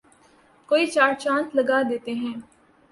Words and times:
کو 0.69 0.75
چار 0.93 1.13
چاند 1.21 1.47
لگا 1.57 1.79
دیتے 1.89 2.13
ہیں 2.21 2.35